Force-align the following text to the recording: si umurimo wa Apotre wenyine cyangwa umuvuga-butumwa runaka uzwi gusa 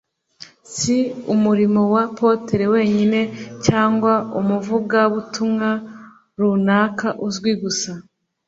si 0.75 0.97
umurimo 1.33 1.81
wa 1.93 2.03
Apotre 2.11 2.63
wenyine 2.73 3.19
cyangwa 3.65 4.13
umuvuga-butumwa 4.39 5.69
runaka 6.39 7.07
uzwi 7.27 7.51
gusa 7.63 7.91